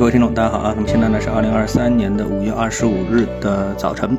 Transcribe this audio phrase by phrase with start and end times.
[0.00, 0.72] 各位听众，大家好啊！
[0.74, 4.16] 那么现在呢是二零二三年的五月二十五日的早晨。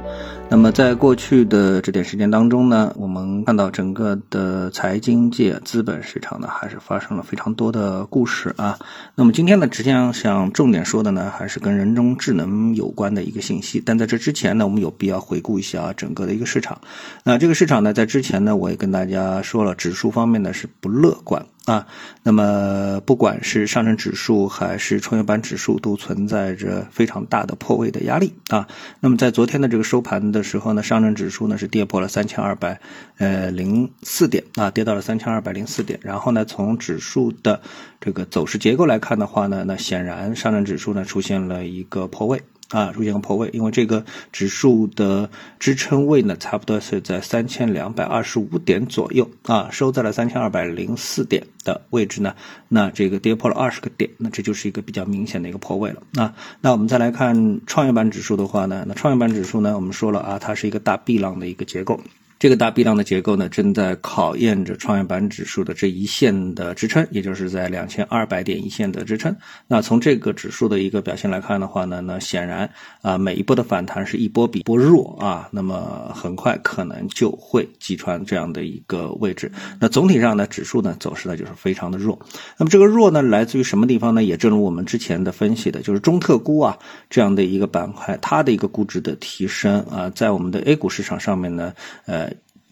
[0.47, 8.77] 那么在过去的这点时间当中呢，我们看到整个的财经界、资本市场呢，还是发生了非常多的故事啊。
[9.15, 13.81] 那么今天呢，实际上想重点说的呢，还是跟人工智能有关的一个信息。
[13.83, 16.79] 但在这之前呢，我们有必要回顾一下整个的一个市场。
[17.23, 21.43] 那这个市场呢，在之前呢，我也跟大家说了，指数方面呢是不乐观。
[21.65, 21.85] 啊，
[22.23, 28.67] 那么不管是上证指数还是创业板指数，都存在着非常大的破位的压力啊。
[28.99, 32.81] 那么在昨天的这个收盘的时候呢，上证指数呢是跌破了三千二百
[33.17, 35.99] 呃零四点啊，跌到了三千二百零四点。
[36.01, 37.61] 然后呢，从指数的
[37.99, 42.41] 这个走势结构来看的话呢，那显然上证指数呢出现了一个破位。
[42.71, 52.35] 啊，出现个破位，因为这个指数的支撑位呢，差不多是在三千两百二十五点左右啊，收在了三千二百零四点的位置呢，
[52.67, 56.33] 那这个跌破了二十个点，那这就是一个比较明显的一个破位了啊。
[56.61, 61.99] 那我们再来看创业板指数的话呢，那创业板指数呢，我们说了啊，它是一个大 B 浪的一个结构。
[62.41, 69.37] 这个大 B 浪的结构呢，正在考验着创业板指数的这一线的支撑，也就是在两千二百点一线的支撑。
[69.67, 72.67] 那从这个指数的一个表现来看的话呢，那显然
[73.03, 79.51] 啊，每一波的反弹是一波比一波弱啊，那么很快可能就会击穿这样的一个位置。
[79.79, 82.17] 那总体上呢，指数呢走势呢就是非常的弱。
[82.57, 84.23] 那么这个弱呢，来自于什么地方呢？
[84.23, 86.75] 也正如我们之前的分析的，就是中特估啊
[87.07, 91.71] 这样的一个板块，它的一个估值的提升啊，在我们的 A 股市场上面呢，
[92.07, 92.30] 呃。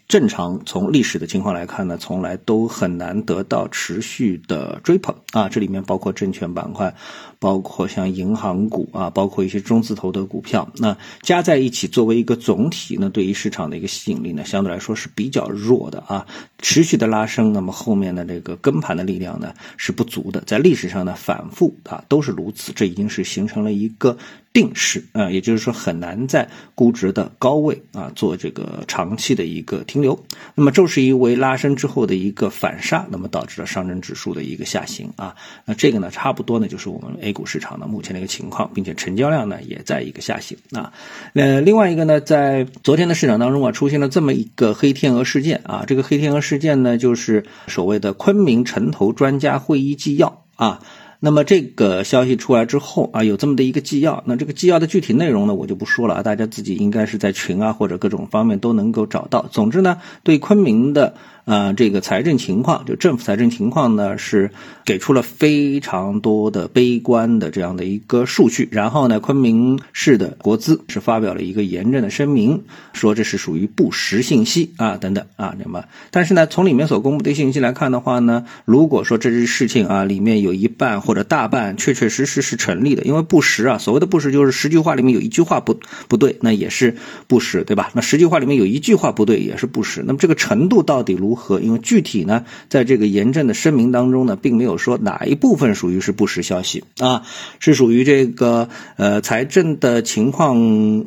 [0.09, 5.47] 正常从历史的情况来看呢，从来都很难得到持续的追捧啊。
[5.47, 6.95] 这里面包括证券板块，
[7.37, 16.25] 包括像银行股啊，包括一些中字头的股票，那加在一起作为一个总体呢，对于市场的一个吸引力呢，相对来说是比较弱的啊。
[16.57, 24.17] 持续的拉升，那么后面的这个跟盘的力量呢是不足的，在历史上呢反复啊都是如此，这已经是形成了一个。
[24.51, 30.19] 定势啊，也就是说很难在估值的高位啊做这个长期的一个停留。
[30.55, 35.35] 那么周十一为拉升之后的一个反杀，那么导致了上证指数的一个下行啊。
[35.65, 40.91] 那这个呢，差不多呢就是我们 A 股市场的目前的一个情况，并且成交量呢也在一个下行啊。
[41.33, 45.83] 呃，另外一个呢，在昨天的市场当中啊，出现了这么一个黑天鹅事件啊。
[45.85, 50.81] 这个黑天鹅事件呢，就是所谓的昆明城投专家会议纪要啊。
[51.19, 59.45] 那么这个消息出来之后啊，有这么的一个纪要，那这个纪要的具体内容呢，我就不说了啊，大家自己应该是在群啊或者各种方面都能够找到。
[59.51, 61.15] 总之呢，对昆明的。
[61.49, 64.51] 呃，这个财政情况，就政府财政情况呢，是
[64.85, 68.69] 给出了非常多的悲观的这样的一个数据。
[68.71, 86.95] 然后呢，昆明市的国资是发表了一个严正的声明，说这是属于不实信息啊，等等啊，那么，但是呢，从里面所公布的信息来看的话呢，如果说这件事情啊，里面有一半或者大半确确实实是成立的，因为不实啊，所谓的不实就是十句话里面有一句话不不对，那也是
[87.25, 87.89] 不实，对吧？
[87.95, 90.03] 那十句话里面有一句话不对，也是不实。
[90.05, 91.38] 那么这个程度到底如何？
[91.39, 97.23] 和因为具体呢，在这个严正的声明当中呢，并没有说哪一部分属于是不实消息啊，
[97.59, 100.57] 是属于这个呃财政的情况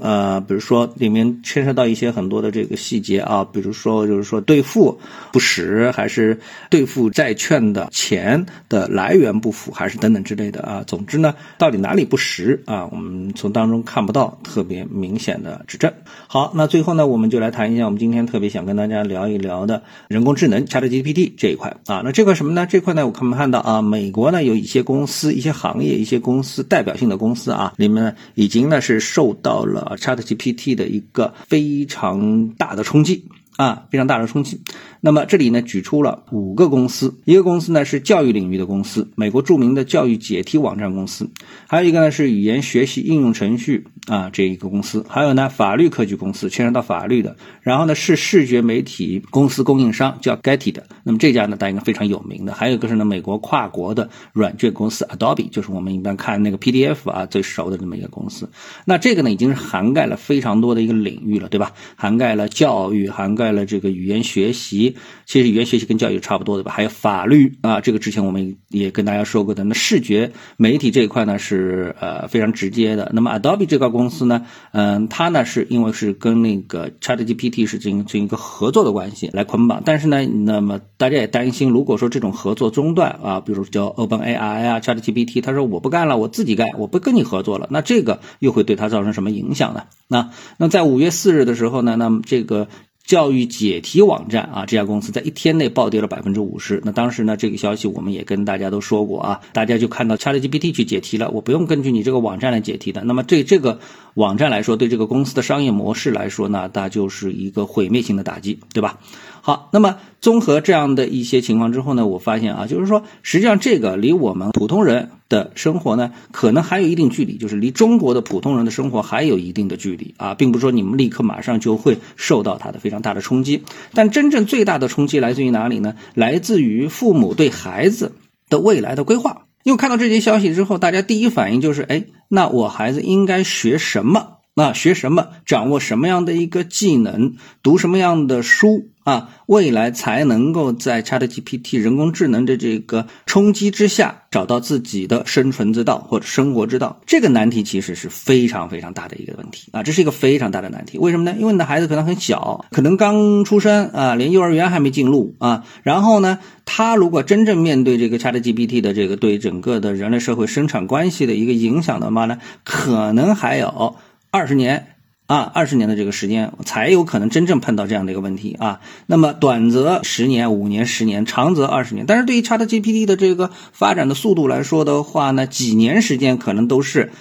[0.00, 4.98] 呃，比如说里面牵涉到一些很多的这个细节啊，比如说就是说兑付
[5.32, 6.40] 不实，还是
[6.70, 10.82] 兑付债券的钱的来源不符，还是等等之类的啊。
[10.86, 15.92] 总之呢，到底哪里不实啊，我们从当中看不到特别明显的指证。
[16.26, 20.22] 好，那最后呢，我们就来谈一下我们今天特别想跟大家聊一聊的人。
[20.22, 22.64] 工智能 ChatGPT 这一块啊，那这块什么呢？
[22.64, 23.82] 这块呢，我看没看到啊？
[23.82, 33.24] 美国呢有一些公司、一些行业、一些公司代表性的公司啊，里面呢已经呢是受到了 ChatGPT 的一个非常大的冲击。
[33.56, 34.60] 啊，非常大的冲击。
[35.00, 41.26] 那么这里呢，举出了五个公司，一个公司呢是教育领域的公司，美国著名的教育解题网站公司；
[41.66, 50.86] 还有一个呢是语言学习应用程序啊这一个公司；还有呢法律科技公司，牵扯到法律的；然后呢是视觉媒体公司供应商叫 Getty 的。
[51.02, 52.54] 那么这家呢，大家应该非常有名的。
[52.54, 58.48] 还有一个是呢美国跨国的软件公司 Adobe，就是我们一般看那个 PDF 啊最熟的这么一个公司。
[58.84, 61.72] 那这个呢已经是涵盖了非常多的一个领域了，对吧？
[61.96, 63.41] 涵盖了教育，涵盖。
[63.42, 64.96] 在了这个语言学习，
[65.26, 66.70] 其实语言学习跟教育差不多的吧？
[66.70, 69.64] 还有法律啊，这个之前我们也跟大家说过的。
[69.64, 73.10] 那视觉媒体这一块呢是呃非常直接的。
[73.12, 79.82] 那么 Adobe 这个公司呢，嗯，它呢是因为是跟那个 ChatGPT 是进行进行一个合作的关系来捆绑。
[79.84, 89.84] 但是呢，那么大家也担心，如果说这种合作中断啊，比如叫 OpenAI 啊，ChatGPT，他说我不干了，我自己干，我不跟你合作了，那这个又会对他造成什么影响呢？
[90.06, 92.68] 那那在五月四日的时候呢，那么这个。
[93.04, 96.80] 教育解题网站啊，这家公司在一天内暴跌了百分之五十。
[96.84, 103.02] 那当时呢，这个消息我们也跟大家都说过啊，大家就看到 ChatGPT 去解题了，我不用根据你这个网站来解题的。
[103.04, 103.80] 那么对这个
[104.14, 108.98] 网站来说，对这个公司的商业模式来说呢，它就是一个毁灭性的打击，对吧？
[109.44, 123.64] 好，那么综合这样的一些情况之后呢，我发现啊，就是说，实际上这个离我们普通人的生活呢，可能还有一定距离，就是离中国的普通人的生活还有一定的距离啊，并不是说你们立刻马上就会受到它的非常大的冲击。
[123.94, 125.96] 但真正最大的冲击来自于哪里呢？
[126.14, 128.12] 来自于父母对孩子
[128.48, 129.46] 的未来的规划。
[129.64, 134.38] 因为看到这些消息之后，大家第一反应就是，哎，那我孩子应该学什么？
[134.54, 135.28] 那学什么？
[135.46, 137.34] 掌握什么样的一个技能？
[137.62, 138.88] 读什么样的书？
[139.04, 147.00] 啊，未来才能够在 ChatGPT 人工智能的这个冲击之下，找到自己的生存之道或者生活之道。
[147.04, 150.98] 这个难题其实是非常非常大的一个问题啊，这是一个非常大的难题。
[150.98, 151.34] 为什么呢？
[151.36, 155.64] 因为你的孩子可能很小，可能刚出生啊，连幼儿园还没进入啊。
[155.82, 163.96] 然后呢，他如果真正面对这个 ChatGPT 的这个对整个的人类社会生产关系的一个影响的话呢，可能还有
[164.32, 164.88] 二十年。
[165.28, 168.80] 啊，二十年的这个时间才有可能真正碰到这样的一个问题啊。
[169.06, 172.04] 那么短则十年、五年、十年，长则二十年。
[172.06, 177.12] 但是对于 ChatGPT 的这个发展的速度来说的话呢，几年时间可能都是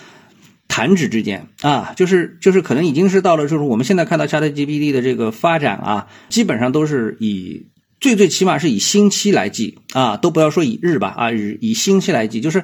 [0.67, 1.93] 弹指之间啊。
[1.95, 7.67] 就是就是可能已经是到了，就是我们现在看到 ChatGPT 的这个发展啊，基本上都是以
[8.01, 12.63] 最最起码是以星期来记啊，都不要说以日吧啊，以以星期来记，就是。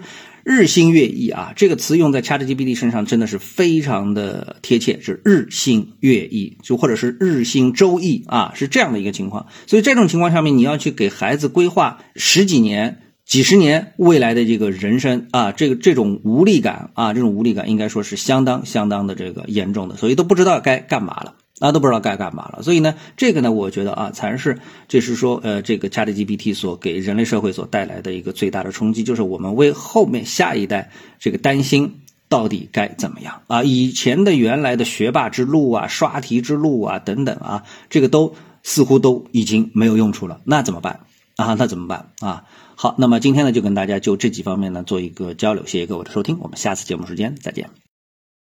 [0.49, 9.47] 日新月异啊，这个词用在 ChatGPT 身上真的是非常的贴切，是日新月异，就或者是日新周异啊，是这样的一个情况。
[9.65, 21.35] 所以这种情况下面，你要去给孩子规划十几年、几十年未来的这个人生啊，这个这种无力感啊，这种无力感应该说是相当相当的这个严重的，所以都不知道该干嘛了。
[21.59, 33.63] 啊，都不知道该干嘛了，所以呢，这个呢，我觉得啊，才是这是说，呃，这个 ChatGPT 所给人类社会所带来的一个最大的冲击，就是我们为后面下一代这个担心到底该怎么样啊？
[33.63, 40.99] 以前的原来的学霸之路啊、刷题之路啊等等啊，这个都似乎都已经没有用处了，那怎么办
[41.37, 41.55] 啊？
[41.57, 42.43] 那怎么办啊？
[42.75, 47.86] 好，那么今天呢，就跟大家就这几方面呢做一个交流，谢谢各位的收听，我们下次节目时间再见。